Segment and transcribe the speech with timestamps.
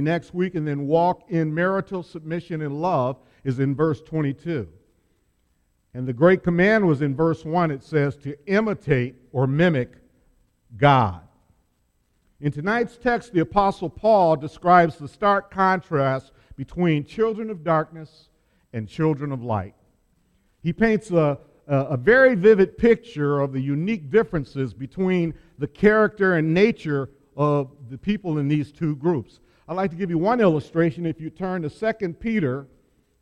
[0.00, 4.68] next week, and then walk in marital submission and love is in verse 22.
[5.94, 7.70] And the great command was in verse 1.
[7.70, 9.94] It says to imitate or mimic
[10.76, 11.22] God.
[12.40, 18.28] In tonight's text, the Apostle Paul describes the stark contrast between children of darkness
[18.72, 19.74] and children of light.
[20.62, 26.52] He paints a, a, very vivid picture of the unique differences between the character and
[26.52, 29.40] nature of the people in these two groups.
[29.68, 31.04] I'd like to give you one illustration.
[31.04, 32.66] If you turn to 2 Peter,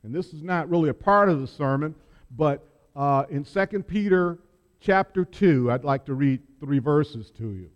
[0.05, 1.93] and this is not really a part of the sermon,
[2.37, 4.39] but uh, in 2 Peter
[4.79, 7.69] chapter 2, I'd like to read three verses to you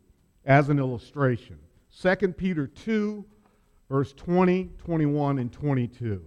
[0.44, 1.58] as an illustration.
[2.00, 3.24] 2 Peter 2,
[3.88, 6.22] verse 20, 21, and 22.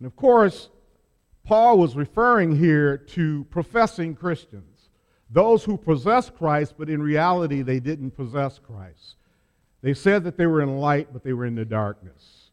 [0.00, 0.68] And of course,
[1.44, 4.77] Paul was referring here to professing Christians,
[5.30, 9.16] those who possess Christ, but in reality they didn't possess Christ.
[9.82, 12.50] They said that they were in light, but they were in the darkness.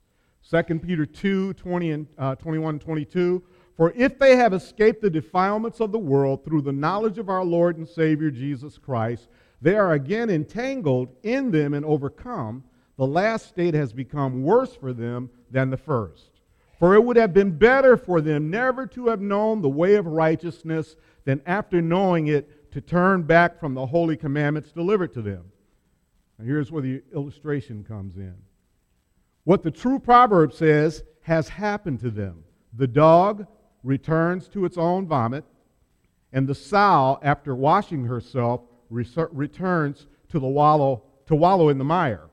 [0.50, 3.42] 2 Peter 2 20 and, uh, 21 and 22.
[3.76, 7.44] For if they have escaped the defilements of the world through the knowledge of our
[7.44, 9.28] Lord and Savior Jesus Christ,
[9.62, 12.64] they are again entangled in them and overcome.
[12.98, 16.30] The last state has become worse for them than the first.
[16.80, 20.06] For it would have been better for them never to have known the way of
[20.06, 25.46] righteousness than after knowing it to turn back from the holy commandments delivered to them.
[26.38, 28.36] Now, here's where the illustration comes in.
[29.46, 32.44] What the true proverb says has happened to them.
[32.74, 33.48] The dog
[33.82, 35.46] returns to its own vomit,
[36.34, 38.60] and the sow, after washing herself,
[38.90, 42.30] returns to, the wallow, to wallow in the mire.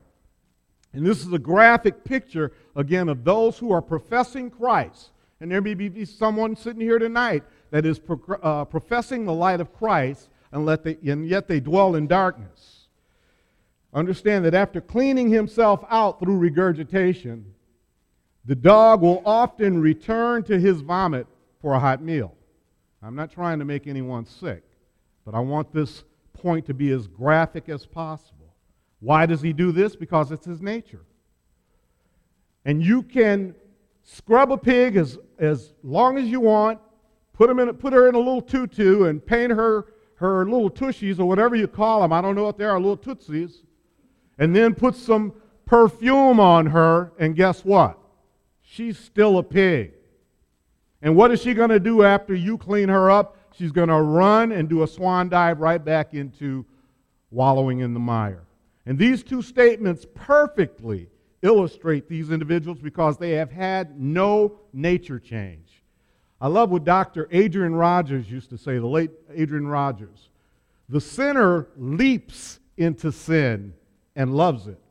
[0.91, 5.11] And this is a graphic picture, again, of those who are professing Christ.
[5.39, 9.61] And there may be someone sitting here tonight that is pro- uh, professing the light
[9.61, 12.87] of Christ, and, let they, and yet they dwell in darkness.
[13.93, 17.53] Understand that after cleaning himself out through regurgitation,
[18.45, 21.27] the dog will often return to his vomit
[21.59, 22.33] for a hot meal.
[23.01, 24.63] I'm not trying to make anyone sick,
[25.25, 26.03] but I want this
[26.33, 28.53] point to be as graphic as possible.
[28.99, 29.95] Why does he do this?
[29.95, 31.01] Because it's his nature.
[32.63, 33.55] And you can
[34.03, 36.79] scrub a pig as, as long as you want,
[37.33, 39.85] put, him in put her in a little tutu and paint her,
[40.23, 42.13] her little tushies or whatever you call them.
[42.13, 43.63] I don't know what they are, little tootsies.
[44.37, 45.33] And then put some
[45.65, 47.97] perfume on her, and guess what?
[48.61, 49.93] She's still a pig.
[51.01, 53.37] And what is she going to do after you clean her up?
[53.55, 56.65] She's going to run and do a swan dive right back into
[57.29, 58.43] wallowing in the mire.
[58.85, 61.09] And these two statements perfectly
[61.41, 65.62] illustrate these individuals because they have had no nature change.
[66.43, 67.29] I love what Dr.
[67.31, 70.27] Adrian Rogers used to say, the late Adrian Rogers.
[70.89, 73.73] The sinner leaps into sin
[74.17, 74.81] and loves it,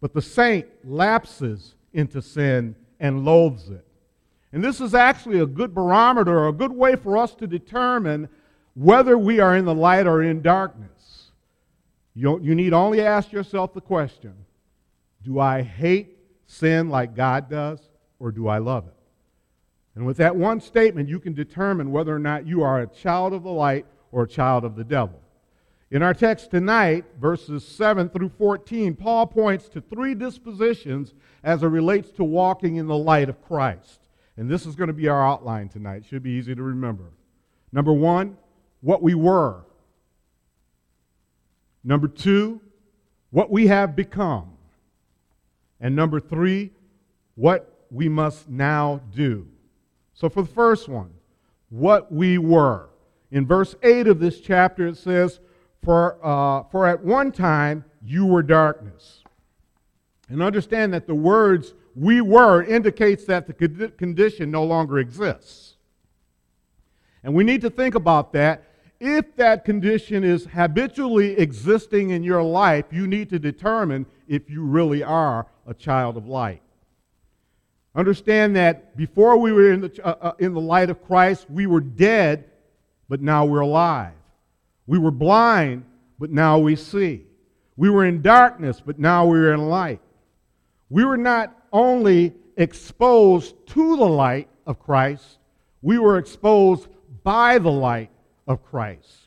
[0.00, 3.84] but the saint lapses into sin and loathes it.
[4.50, 8.30] And this is actually a good barometer, a good way for us to determine
[8.72, 11.30] whether we are in the light or in darkness.
[12.14, 14.32] You, you need only ask yourself the question
[15.22, 16.16] Do I hate
[16.46, 17.80] sin like God does,
[18.18, 18.94] or do I love it?
[19.98, 23.32] And with that one statement, you can determine whether or not you are a child
[23.32, 25.20] of the light or a child of the devil.
[25.90, 31.66] In our text tonight, verses 7 through 14, Paul points to three dispositions as it
[31.66, 34.02] relates to walking in the light of Christ.
[34.36, 35.96] And this is going to be our outline tonight.
[35.96, 37.10] It should be easy to remember.
[37.72, 38.36] Number one,
[38.82, 39.64] what we were.
[41.82, 42.60] Number two,
[43.30, 44.58] what we have become.
[45.80, 46.70] And number three,
[47.34, 49.48] what we must now do.
[50.18, 51.10] So, for the first one,
[51.70, 52.88] what we were.
[53.30, 55.38] In verse 8 of this chapter, it says,
[55.84, 59.22] For, uh, for at one time you were darkness.
[60.28, 65.76] And understand that the words we were indicates that the condition no longer exists.
[67.22, 68.64] And we need to think about that.
[68.98, 74.62] If that condition is habitually existing in your life, you need to determine if you
[74.62, 76.62] really are a child of light.
[77.98, 81.66] Understand that before we were in the, uh, uh, in the light of Christ, we
[81.66, 82.44] were dead,
[83.08, 84.14] but now we're alive.
[84.86, 85.84] We were blind,
[86.16, 87.24] but now we see.
[87.76, 90.00] We were in darkness, but now we're in light.
[90.88, 95.38] We were not only exposed to the light of Christ,
[95.82, 96.86] we were exposed
[97.24, 98.12] by the light
[98.46, 99.26] of Christ.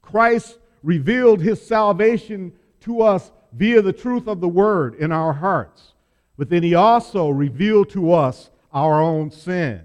[0.00, 5.92] Christ revealed his salvation to us via the truth of the word in our hearts.
[6.36, 9.82] But then he also revealed to us our own sin.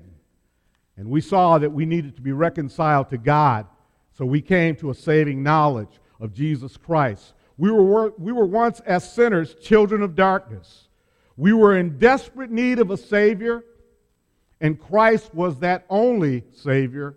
[0.98, 3.66] And we saw that we needed to be reconciled to God.
[4.14, 8.80] So we came to a saving knowledge of Jesus Christ We were, we were once,
[8.82, 10.88] as sinners, children of darkness.
[11.38, 13.64] We were in desperate need of a Savior,
[14.60, 17.16] and Christ was that only Savior.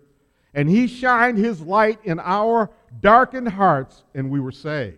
[0.53, 2.71] And He shined His light in our
[3.01, 4.97] darkened hearts, and we were saved.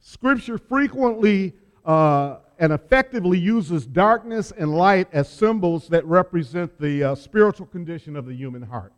[0.00, 1.54] Scripture frequently
[1.84, 8.14] uh, and effectively uses darkness and light as symbols that represent the uh, spiritual condition
[8.14, 8.92] of the human heart.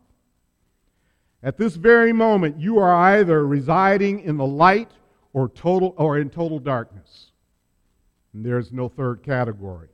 [1.41, 4.91] At this very moment, you are either residing in the light
[5.31, 7.31] or, total, or in total darkness.
[8.33, 9.87] And there's no third category.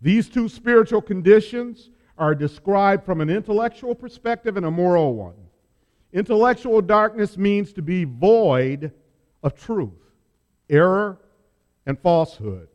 [0.00, 5.34] These two spiritual conditions are described from an intellectual perspective and a moral one.
[6.12, 8.92] Intellectual darkness means to be void
[9.42, 9.90] of truth,
[10.70, 11.18] error,
[11.86, 12.68] and falsehood.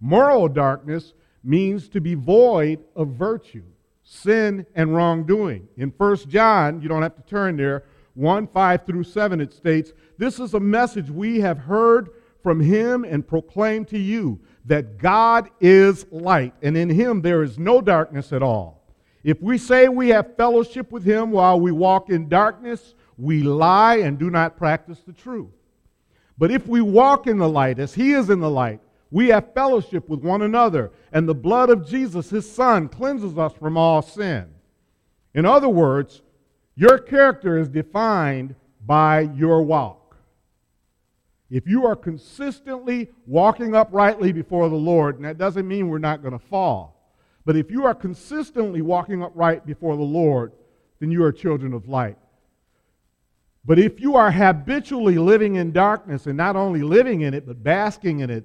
[0.00, 3.64] Moral darkness means to be void of virtue,
[4.02, 5.68] sin, and wrongdoing.
[5.76, 7.84] In 1 John, you don't have to turn there,
[8.14, 12.10] 1 5 through 7, it states, This is a message we have heard
[12.42, 17.58] from him and proclaimed to you that God is light, and in him there is
[17.58, 18.82] no darkness at all.
[19.24, 23.96] If we say we have fellowship with him while we walk in darkness, we lie
[23.96, 25.50] and do not practice the truth.
[26.38, 28.80] But if we walk in the light as he is in the light,
[29.10, 33.52] we have fellowship with one another, and the blood of Jesus, his son, cleanses us
[33.54, 34.48] from all sin.
[35.34, 36.22] In other words,
[36.74, 40.16] your character is defined by your walk.
[41.50, 46.20] If you are consistently walking uprightly before the Lord, and that doesn't mean we're not
[46.20, 47.14] going to fall,
[47.46, 50.52] but if you are consistently walking upright before the Lord,
[51.00, 52.18] then you are children of light.
[53.64, 57.62] But if you are habitually living in darkness and not only living in it, but
[57.62, 58.44] basking in it,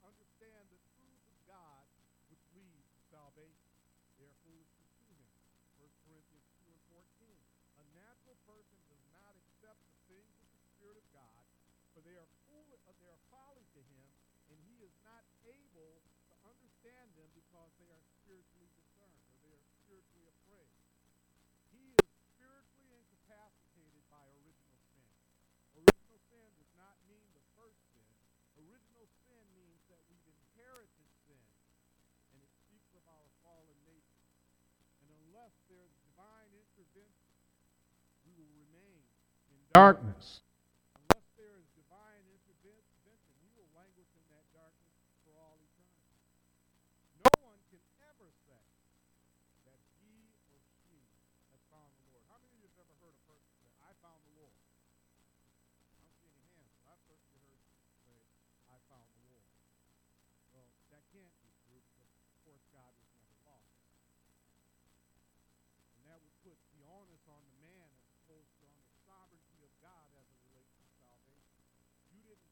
[39.71, 46.19] Unless there is divine intervention, we will languish in that darkness for all eternity.
[47.23, 48.61] No one can ever say
[49.63, 50.99] that he or she
[51.55, 52.27] has found the Lord.
[52.27, 54.59] How many of you have ever heard a person say, I found the Lord?
[54.59, 58.19] I don't see any hands, but I've certainly heard people say,
[58.67, 59.47] I found the Lord.
[60.51, 63.71] Well, that can't be true because, of course, God is never lost.
[65.95, 67.60] And that would put the onus on the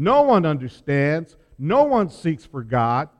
[0.00, 3.10] No one understands, no one seeks for God.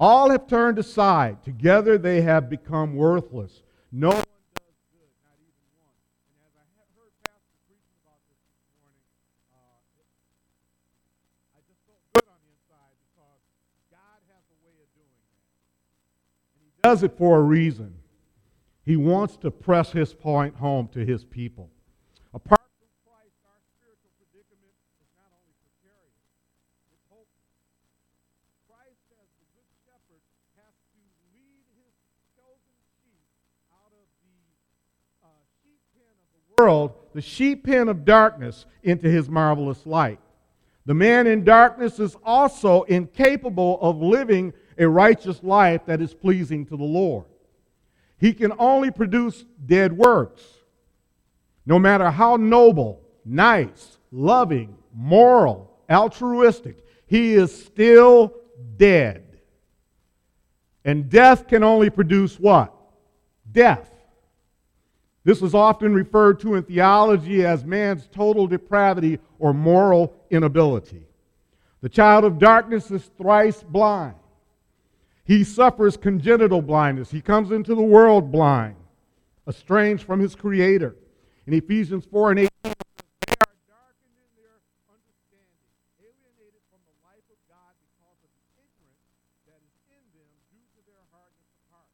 [0.00, 1.44] All have turned aside.
[1.44, 3.62] Together they have become worthless.
[3.92, 4.26] No one
[4.58, 5.94] does good, not even one.
[6.26, 6.66] And as I
[6.98, 8.42] heard Pastor preaching about this
[8.74, 9.06] morning,
[9.54, 9.86] uh,
[11.54, 13.38] I just felt good on the inside because
[13.94, 15.46] God has a way of doing that.
[16.58, 17.94] And He does it for a reason.
[18.82, 21.70] He wants to press his point home to his people.
[22.34, 26.14] Apart from Christ, our spiritual predicament is not only precarious,
[26.94, 27.50] it's hopeless.
[28.70, 30.22] Christ, as the Good Shepherd,
[30.54, 31.02] has to
[31.34, 31.98] lead his
[32.38, 33.26] chosen sheep
[33.74, 34.38] out of the
[35.26, 40.18] uh, sheep pen of the world, the sheep pen of darkness, into his marvelous light.
[40.86, 46.64] The man in darkness is also incapable of living a righteous life that is pleasing
[46.64, 47.26] to the Lord.
[48.16, 50.42] He can only produce dead works.
[51.66, 58.32] No matter how noble, nice, loving, moral, altruistic, he is still
[58.78, 59.24] dead.
[60.86, 62.72] And death can only produce what?
[63.52, 63.90] Death.
[65.26, 71.04] This is often referred to in theology as man's total depravity or moral inability.
[71.80, 74.14] The child of darkness is thrice blind.
[75.24, 77.10] He suffers congenital blindness.
[77.10, 78.76] He comes into the world blind,
[79.48, 80.94] estranged from his Creator.
[81.48, 85.66] In Ephesians 4 and 8, they are darkened in their understanding,
[85.98, 89.10] alienated from the life of God because of the ignorance
[89.50, 91.90] that is in them due to their hardness of heart.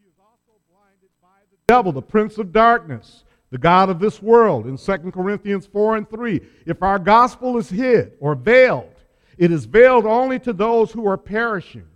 [0.00, 4.22] He is also blinded by the devil, the prince of darkness, the God of this
[4.22, 4.66] world.
[4.66, 8.94] In 2 Corinthians 4 and 3, if our gospel is hid or veiled,
[9.36, 11.86] it is veiled only to those who are perishing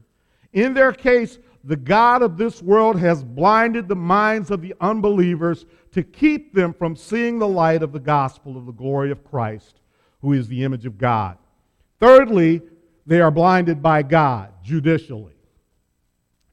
[0.52, 5.66] in their case, the God of this world has blinded the minds of the unbelievers
[5.92, 9.80] to keep them from seeing the light of the gospel of the glory of Christ,
[10.22, 11.37] who is the image of God.
[12.00, 12.62] Thirdly,
[13.06, 15.34] they are blinded by God judicially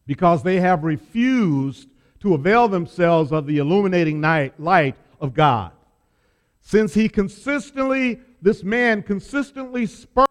[0.07, 5.71] because they have refused to avail themselves of the illuminating night, light of God.
[6.62, 10.29] Since he consistently, this man consistently spurns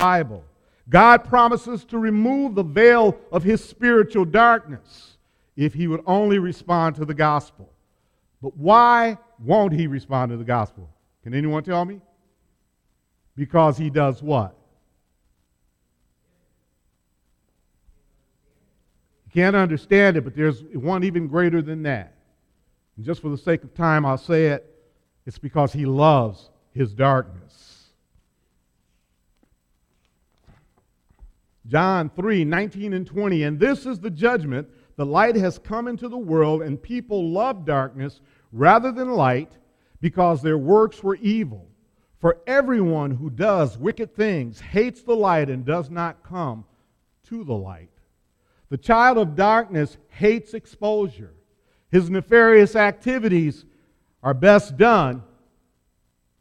[0.00, 0.44] Bible.
[0.88, 5.16] God promises to remove the veil of his spiritual darkness
[5.56, 7.70] if he would only respond to the gospel.
[8.42, 10.88] But why won't he respond to the gospel?
[11.22, 12.00] Can anyone tell me?
[13.36, 14.56] Because he does what?
[19.26, 22.14] You can't understand it, but there's one even greater than that.
[22.96, 24.66] And just for the sake of time, I'll say it.
[25.26, 27.49] It's because he loves his darkness.
[31.70, 33.44] John 3 19 and 20.
[33.44, 37.64] And this is the judgment the light has come into the world, and people love
[37.64, 38.20] darkness
[38.52, 39.52] rather than light
[40.00, 41.68] because their works were evil.
[42.18, 46.64] For everyone who does wicked things hates the light and does not come
[47.28, 47.88] to the light.
[48.68, 51.32] The child of darkness hates exposure.
[51.90, 53.64] His nefarious activities
[54.22, 55.22] are best done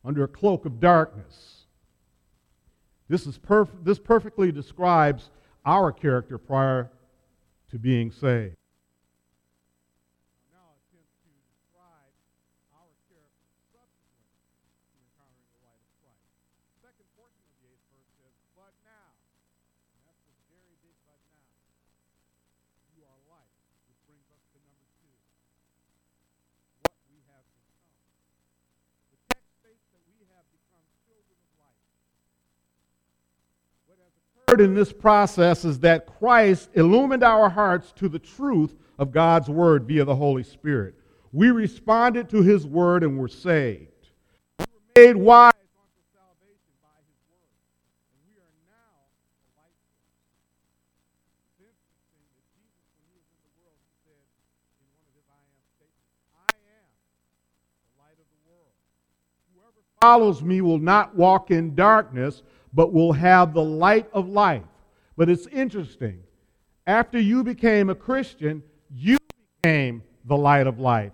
[0.03, 1.58] under a cloak of darkness.
[3.09, 5.31] This, is perf- this perfectly describes
[5.65, 6.91] our character prior
[7.71, 8.55] to being saved.
[34.57, 39.85] In this process is that Christ illumined our hearts to the truth of God's word
[39.85, 40.95] via the Holy Spirit.
[41.31, 44.09] We responded to his word and were saved.
[44.57, 47.53] We were made wise unto salvation by his word.
[48.09, 49.05] And we are now
[49.37, 49.77] the light
[51.45, 54.25] It's interesting that Jesus, when he was in the world, he said
[54.81, 56.89] in one of his I am statements, I am
[57.85, 58.73] the light of the world.
[59.53, 62.41] Whoever follows me will not walk in darkness,
[62.73, 64.63] but will have the light of life.
[65.15, 66.23] But it's interesting.
[66.87, 69.19] After you became a Christian, you
[69.61, 71.11] became the light of life.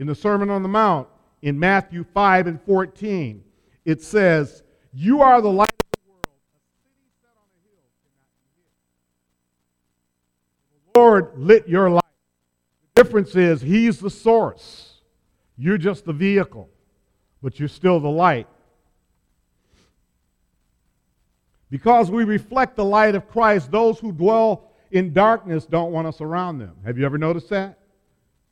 [0.00, 1.06] In the Sermon on the Mount,
[1.42, 3.44] in Matthew 5 and 14,
[3.84, 6.26] it says, You are the light of the world.
[10.92, 12.02] The Lord lit your light.
[12.96, 14.94] The difference is, He's the source.
[15.56, 16.71] You're just the vehicle,
[17.42, 18.46] but you're still the light.
[21.70, 26.20] Because we reflect the light of Christ, those who dwell in darkness don't want us
[26.20, 26.76] around them.
[26.84, 27.78] Have you ever noticed that?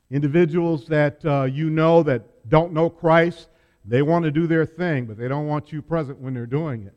[0.09, 3.47] Individuals that uh, you know that don't know Christ,
[3.85, 6.83] they want to do their thing, but they don't want you present when they're doing
[6.85, 6.93] it.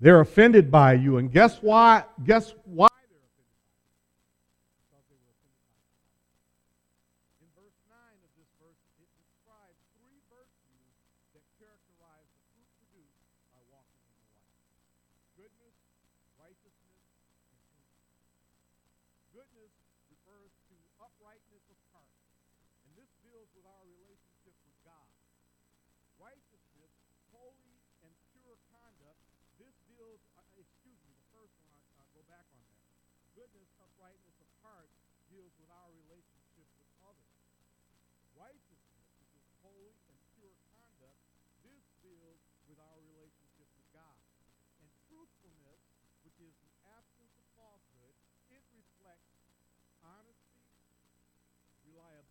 [0.00, 2.04] They're offended by you, and guess why?
[2.24, 2.88] Guess why
[19.46, 19.78] goodness
[20.10, 22.18] refers to uprightness of heart.
[22.82, 25.06] And this deals with our relationship with God.
[26.18, 26.90] Righteousness,
[27.30, 29.22] holy and pure conduct,
[29.60, 32.82] this deals, uh, excuse me, the first one, I'll, I'll go back on that.
[33.38, 34.35] Goodness, uprightness,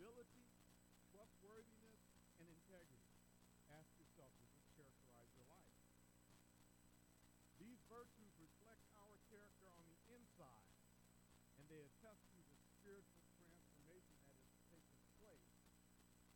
[0.05, 0.45] Reliability,
[1.09, 1.97] trustworthiness,
[2.37, 3.09] and integrity.
[3.73, 5.73] Ask yourself, does this characterize your life?
[7.57, 10.69] These virtues reflect our character on the inside,
[11.57, 15.49] and they attest to the spiritual transformation that has taken place,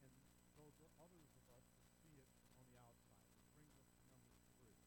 [0.02, 0.18] and
[0.58, 2.26] those others of us to see it
[2.58, 3.22] on the outside.
[3.38, 4.82] Which brings us to number three.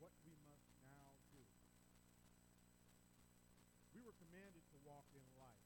[0.00, 1.44] What we must now do.
[3.92, 5.60] We were commanded to walk in light.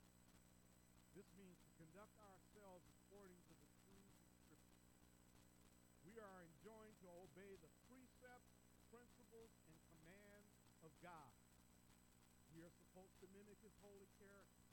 [1.16, 3.68] This means to conduct ourselves according to the
[4.20, 4.84] of Scripture.
[6.04, 8.52] We are enjoined to obey the precepts,
[8.92, 10.52] principles, and commands
[10.84, 11.32] of God.
[12.52, 14.68] We are supposed to mimic his holy character.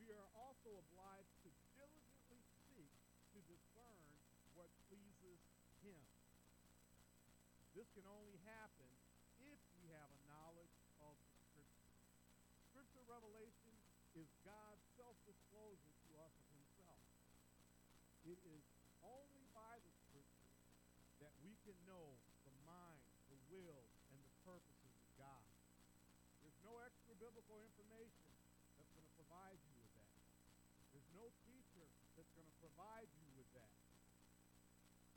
[0.00, 2.40] We are also obliged to diligently
[2.72, 2.88] seek
[3.36, 4.08] to discern
[4.56, 5.44] what pleases
[5.84, 6.00] him.
[7.76, 8.88] This can only happen
[9.44, 10.72] if we have a knowledge
[11.04, 11.92] of the Scripture.
[12.72, 13.76] Scripture revelation
[14.18, 17.02] is God's self-disclosure to us of himself.
[18.26, 18.64] It is
[19.06, 20.50] only by the Scripture
[21.22, 25.46] that we can know the mind, the will, and the purposes of God.
[26.42, 28.28] There's no extra biblical information
[28.76, 30.12] that's going to provide you with that.
[30.90, 31.86] There's no teacher
[32.18, 33.76] that's going to provide you with that.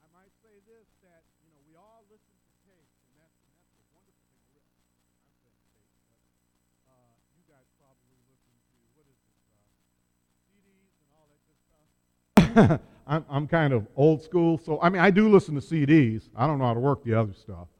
[0.03, 3.55] I might say this, that, you know, we all listen to tapes, and that's, and
[3.55, 4.59] that's a wonderful thing.
[5.23, 5.95] I'm saying tapes,
[6.83, 9.63] but uh, you guys probably listen to, what is this, uh,
[10.43, 12.83] CDs and all that good stuff.
[13.07, 16.27] I'm, I'm kind of old school, so I mean, I do listen to CDs.
[16.35, 17.71] I don't know how to work the other stuff.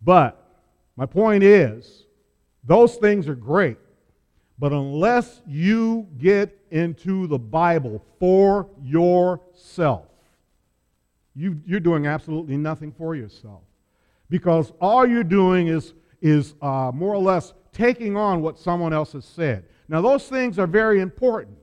[0.00, 0.40] But
[0.96, 2.08] my point is,
[2.64, 3.76] those things are great.
[4.58, 10.06] But unless you get into the Bible for yourself,
[11.36, 13.60] you, you're doing absolutely nothing for yourself.
[14.28, 19.12] Because all you're doing is, is uh, more or less taking on what someone else
[19.12, 19.64] has said.
[19.88, 21.56] Now, those things are very important.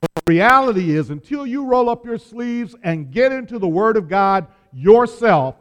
[0.00, 3.96] But the reality is, until you roll up your sleeves and get into the Word
[3.96, 5.56] of God yourself,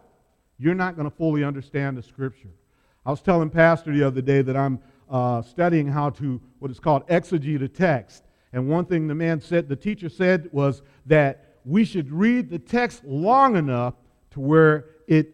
[0.59, 2.51] you're not going to fully understand the Scripture.
[3.05, 6.79] I was telling Pastor the other day that I'm uh, studying how to, what is
[6.79, 8.23] called exegete a text.
[8.53, 12.59] And one thing the man said, the teacher said, was that we should read the
[12.59, 13.95] text long enough
[14.31, 15.33] to where it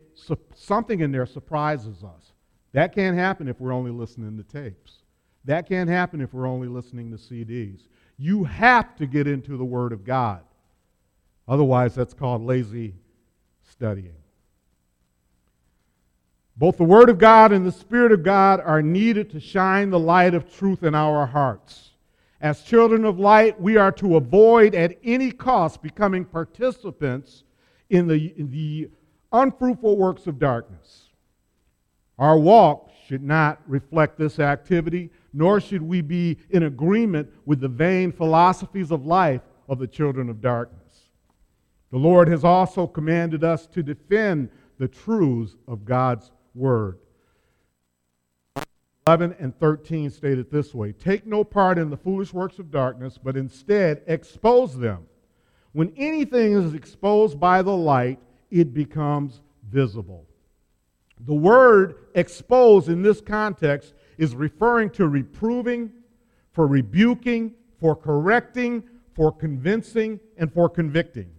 [0.56, 2.34] something in there surprises us.
[2.74, 5.00] That can't happen if we're only listening to tapes.
[5.46, 7.82] That can't happen if we're only listening to CDs.
[8.18, 10.42] You have to get into the Word of God.
[11.48, 12.94] Otherwise, that's called lazy
[13.64, 14.21] studying.
[16.58, 20.00] Both the Word of God and the Spirit of God are needed to shine the
[20.00, 21.92] light of truth in our hearts.
[22.40, 27.44] As children of light, we are to avoid at any cost becoming participants
[27.90, 28.90] in the, in the
[29.32, 31.10] unfruitful works of darkness.
[32.18, 37.68] Our walk should not reflect this activity, nor should we be in agreement with the
[37.68, 41.10] vain philosophies of life of the children of darkness.
[41.92, 46.98] The Lord has also commanded us to defend the truths of God's word.
[49.08, 52.72] 11 and 13 state it this way Take no part in the foolish works of
[52.72, 55.06] darkness, but instead expose them.
[55.74, 60.26] When anything is exposed by the light, it becomes visible.
[61.26, 65.92] The word expose in this context is referring to reproving,
[66.52, 68.84] for rebuking, for correcting,
[69.16, 71.32] for convincing, and for convicting.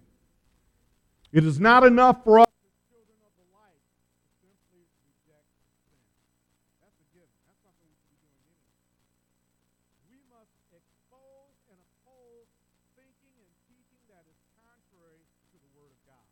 [1.32, 2.46] It is not enough for us
[10.42, 12.50] must expose and uphold
[12.98, 15.22] thinking and teaching that is contrary
[15.54, 16.26] to the Word of God.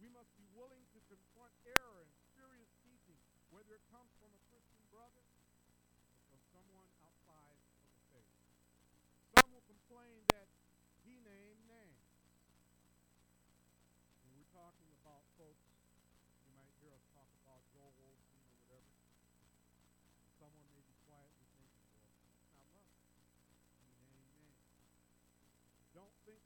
[0.00, 3.20] We must be willing to confront error and serious teaching,
[3.52, 8.40] whether it comes from a Christian brother or from someone outside of the faith.
[9.36, 10.48] Some will complain that
[11.04, 12.08] he named names.
[14.24, 15.68] When we're talking about folks,
[16.48, 18.96] you might hear us talk about Joel Osteen or whatever.
[20.40, 20.93] Someone may be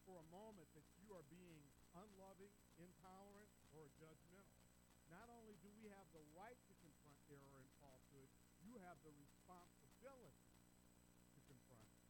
[0.08, 1.60] for a moment that you are being
[1.94, 4.64] unloving, intolerant, or judgmental.
[5.10, 8.28] Not only do we have the right to confront error and falsehood,
[8.64, 10.32] you have the responsibility
[11.34, 12.00] to confront it.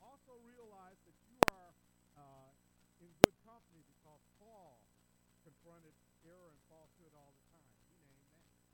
[0.00, 1.72] Also realize that you are
[2.16, 2.52] uh,
[3.00, 4.84] in good company because Paul
[5.44, 7.72] confronted error and falsehood all the time.
[7.88, 8.66] He named names.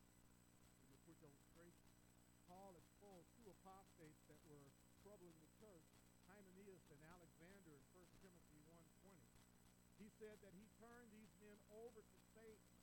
[0.88, 1.90] In a quick illustration,
[2.46, 5.84] Paul exposed two apostates that were troubling the church
[6.28, 9.32] Hymenaeus and Alexander in 1 Timothy 1.20.
[9.96, 12.74] He said that he turned these men over to Satan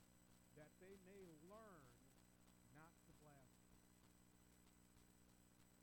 [0.56, 1.84] that they may learn
[2.72, 3.84] not to blaspheme.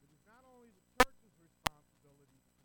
[0.02, 2.64] It is not only the church's responsibility to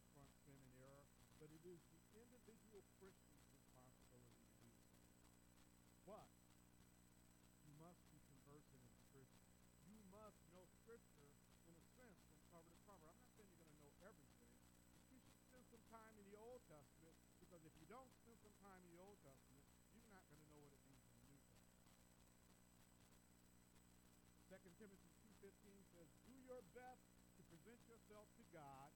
[24.78, 25.10] Timothy
[25.42, 25.50] 2.15
[25.90, 27.02] says, Do your best
[27.36, 28.86] to present yourself to God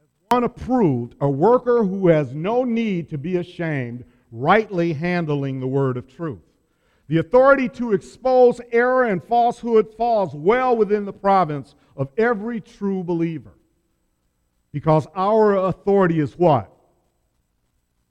[0.00, 5.66] as one approved, a worker who has no need to be ashamed, rightly handling the
[5.66, 6.44] word of truth.
[7.08, 13.02] The authority to expose error and falsehood falls well within the province of every true
[13.02, 13.52] believer.
[14.70, 16.70] Because our authority is what?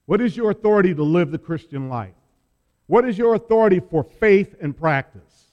[0.06, 2.15] What is your authority to live the Christian life?
[2.88, 5.53] What is your authority for faith and practice?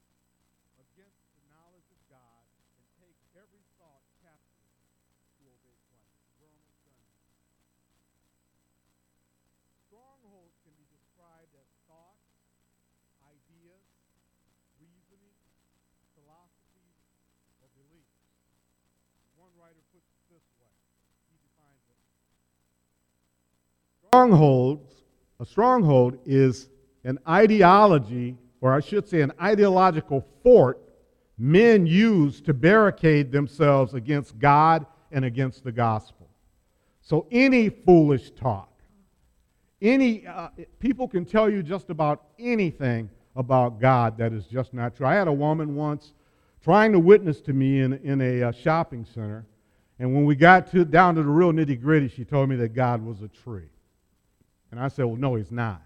[19.61, 20.65] writer puts it this way.
[21.29, 21.97] He defines it.
[24.07, 25.03] Strongholds,
[25.39, 26.69] a stronghold is
[27.03, 30.79] an ideology, or I should say an ideological fort
[31.37, 36.27] men use to barricade themselves against God and against the gospel.
[37.01, 38.70] So any foolish talk,
[39.81, 44.95] any uh, people can tell you just about anything about God that is just not
[44.95, 45.07] true.
[45.07, 46.13] I had a woman once
[46.63, 49.45] trying to witness to me in, in a uh, shopping center,
[49.99, 52.69] and when we got to, down to the real nitty gritty, she told me that
[52.69, 53.69] God was a tree.
[54.71, 55.81] And I said, Well, no, he's not.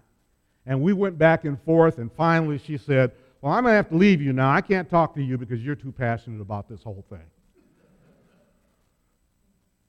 [0.65, 3.89] And we went back and forth, and finally she said, Well, I'm going to have
[3.89, 4.51] to leave you now.
[4.51, 7.19] I can't talk to you because you're too passionate about this whole thing.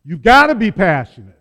[0.05, 1.39] You've got to be passionate.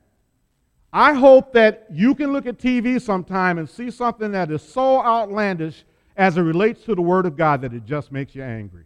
[0.95, 5.03] I hope that you can look at TV sometime and see something that is so
[5.03, 5.83] outlandish
[6.15, 8.85] as it relates to the Word of God that it just makes you angry.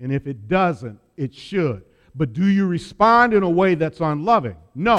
[0.00, 1.84] And if it doesn't, it should.
[2.16, 4.56] But do you respond in a way that's unloving?
[4.74, 4.98] No.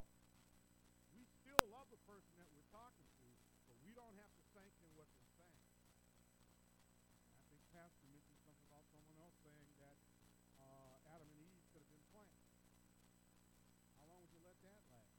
[1.11, 3.27] We still love the person that we're talking to,
[3.67, 5.65] but we don't have to sanction what they're saying.
[7.27, 9.97] I think Pastor mentioned something about someone else saying that
[10.63, 12.39] uh, Adam and Eve could have been plants.
[13.99, 15.17] How long would you let that last?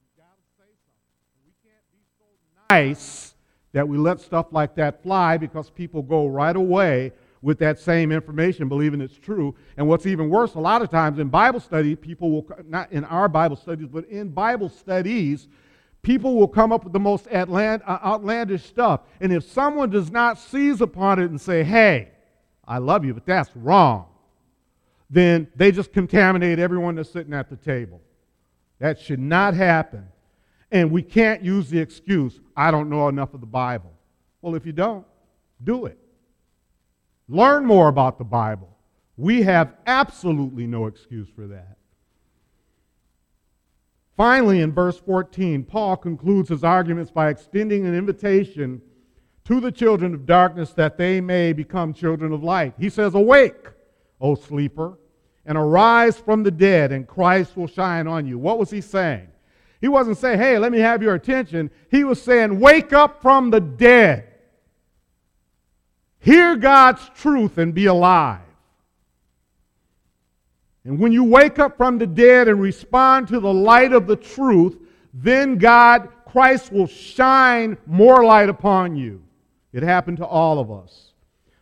[0.00, 1.12] You've got to say something.
[1.44, 2.28] we can't be so
[2.72, 3.34] nice
[3.72, 8.12] that we let stuff like that fly because people go right away with that same
[8.12, 9.54] information, believing it's true.
[9.76, 13.04] And what's even worse, a lot of times in Bible study, people will, not in
[13.04, 15.48] our Bible studies, but in Bible studies,
[16.02, 17.46] people will come up with the most uh,
[18.04, 19.00] outlandish stuff.
[19.20, 22.10] And if someone does not seize upon it and say, hey,
[22.64, 24.06] I love you, but that's wrong,
[25.10, 28.00] then they just contaminate everyone that's sitting at the table.
[28.78, 30.11] That should not happen.
[30.72, 33.92] And we can't use the excuse, I don't know enough of the Bible.
[34.40, 35.06] Well, if you don't,
[35.62, 35.98] do it.
[37.28, 38.76] Learn more about the Bible.
[39.16, 41.76] We have absolutely no excuse for that.
[44.16, 48.80] Finally, in verse 14, Paul concludes his arguments by extending an invitation
[49.44, 52.74] to the children of darkness that they may become children of light.
[52.78, 53.66] He says, Awake,
[54.20, 54.98] O sleeper,
[55.44, 58.38] and arise from the dead, and Christ will shine on you.
[58.38, 59.28] What was he saying?
[59.82, 61.70] He wasn't saying, Hey, let me have your attention.
[61.90, 64.28] He was saying, Wake up from the dead.
[66.20, 68.38] Hear God's truth and be alive.
[70.84, 74.16] And when you wake up from the dead and respond to the light of the
[74.16, 74.78] truth,
[75.12, 79.20] then God, Christ will shine more light upon you.
[79.72, 81.12] It happened to all of us.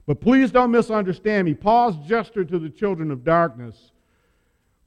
[0.06, 1.54] But please don't misunderstand me.
[1.54, 3.92] Paul's gesture to the children of darkness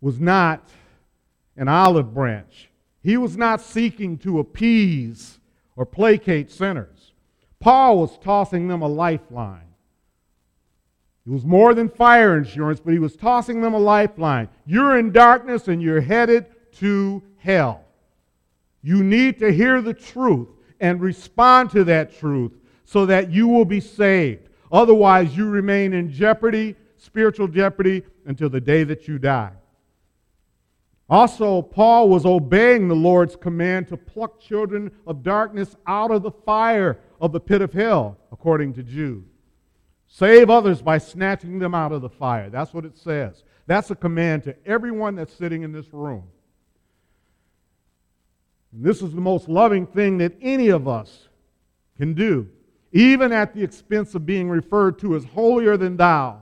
[0.02, 0.70] was not
[1.58, 2.70] an olive branch.
[3.04, 5.40] He was not seeking to appease
[5.76, 7.12] or placate sinners.
[7.60, 9.74] Paul was tossing them a lifeline.
[11.26, 14.50] It was more than fire insurance, but he was tossing them a lifeline.
[14.66, 16.46] You're in darkness and you're headed
[16.80, 17.86] to hell.
[18.82, 22.52] You need to hear the truth and respond to that truth
[22.84, 24.50] so that you will be saved.
[24.72, 29.54] Otherwise, you remain in jeopardy, spiritual jeopardy, until the day that you die.
[31.10, 36.32] Also, Paul was obeying the Lord's command to pluck children of darkness out of the
[36.32, 39.26] fire of the pit of hell, according to Jude.
[40.08, 42.50] Save others by snatching them out of the fire.
[42.50, 43.44] That's what it says.
[43.68, 46.24] That's a command to everyone that's sitting in this room.
[48.72, 51.28] And this is the most loving thing that any of us
[51.98, 52.48] can do
[52.94, 56.40] even at the expense of being referred to as holier than thou,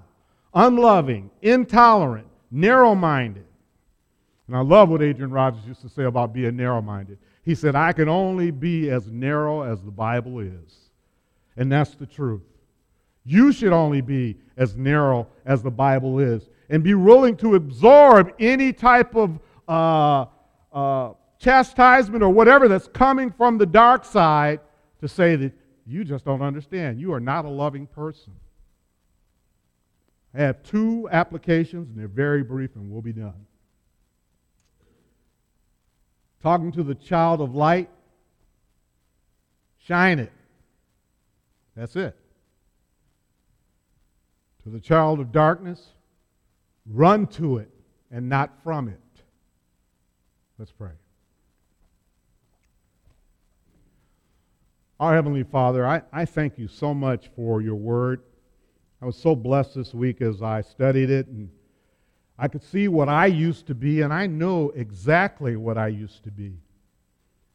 [0.53, 3.45] unloving, intolerant, narrow minded.
[4.51, 7.19] And I love what Adrian Rogers used to say about being narrow minded.
[7.45, 10.89] He said, I can only be as narrow as the Bible is.
[11.55, 12.41] And that's the truth.
[13.23, 18.33] You should only be as narrow as the Bible is and be willing to absorb
[18.39, 20.25] any type of uh,
[20.73, 24.59] uh, chastisement or whatever that's coming from the dark side
[24.99, 25.53] to say that
[25.87, 26.99] you just don't understand.
[26.99, 28.33] You are not a loving person.
[30.35, 33.45] I have two applications, and they're very brief, and we'll be done.
[36.41, 37.89] Talking to the child of light,
[39.77, 40.31] shine it.
[41.75, 42.17] That's it.
[44.63, 45.93] To the child of darkness,
[46.85, 47.69] run to it
[48.11, 48.99] and not from it.
[50.57, 50.91] Let's pray.
[54.99, 58.21] Our Heavenly Father, I, I thank you so much for your word.
[59.01, 61.49] I was so blessed this week as I studied it, and
[62.41, 66.23] I could see what I used to be, and I know exactly what I used
[66.23, 66.57] to be.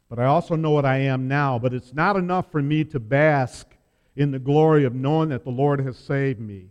[0.08, 1.58] But I also know what I am now.
[1.58, 3.66] But it's not enough for me to bask
[4.14, 6.70] in the glory of knowing that the Lord has saved me.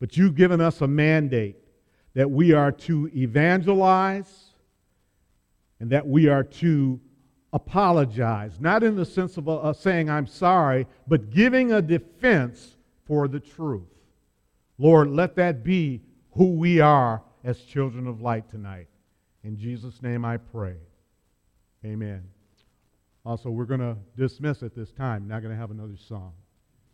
[0.00, 1.56] But you've given us a mandate
[2.12, 4.50] that we are to evangelize
[5.80, 7.00] and that we are to
[7.54, 12.76] apologize, not in the sense of uh, saying I'm sorry, but giving a defense
[13.06, 13.88] for the truth.
[14.76, 18.88] Lord, let that be who we are as children of light tonight.
[19.42, 20.76] In Jesus' name I pray.
[21.84, 22.24] Amen.
[23.24, 25.28] Also, we're going to dismiss at this time.
[25.28, 26.32] Not going to have another song.